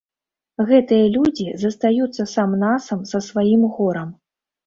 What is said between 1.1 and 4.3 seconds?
людзі застаюцца сам-насам са сваім горам.